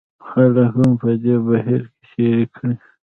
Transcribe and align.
خلک 0.27 0.67
هم 0.75 0.89
په 1.01 1.09
دې 1.23 1.35
بهیر 1.45 1.81
کې 1.91 2.03
شریک 2.09 2.49
کړي. 2.57 2.73